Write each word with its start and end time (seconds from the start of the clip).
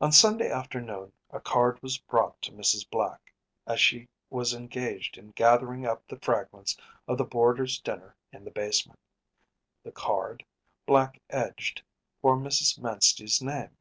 On 0.00 0.10
Sunday 0.10 0.50
afternoon 0.50 1.12
a 1.30 1.38
card 1.38 1.80
was 1.80 1.98
brought 1.98 2.42
to 2.42 2.50
Mrs. 2.50 2.84
Black, 2.90 3.32
as 3.64 3.80
she 3.80 4.08
was 4.28 4.52
engaged 4.52 5.16
in 5.16 5.28
gathering 5.30 5.86
up 5.86 6.04
the 6.08 6.18
fragments 6.18 6.76
of 7.06 7.16
the 7.16 7.24
boarders’ 7.24 7.78
dinner 7.80 8.16
in 8.32 8.42
the 8.44 8.50
basement. 8.50 8.98
The 9.84 9.92
card, 9.92 10.44
black 10.84 11.22
edged, 11.30 11.82
bore 12.20 12.36
Mrs. 12.36 12.80
Manstey’s 12.80 13.40
name. 13.40 13.76